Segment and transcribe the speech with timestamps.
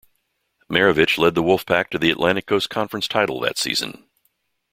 [0.67, 4.09] Maravich led the Wolfpack to the Atlantic Coast Conference title that season.